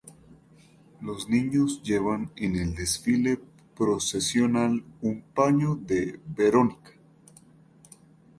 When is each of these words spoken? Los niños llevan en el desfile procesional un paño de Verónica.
Los 1.01 1.29
niños 1.29 1.83
llevan 1.83 2.31
en 2.35 2.55
el 2.55 2.73
desfile 2.73 3.39
procesional 3.75 4.83
un 5.03 5.21
paño 5.21 5.75
de 5.75 6.19
Verónica. 6.25 6.93